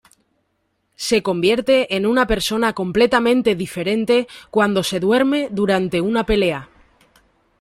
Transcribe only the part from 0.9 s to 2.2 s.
Se convierte en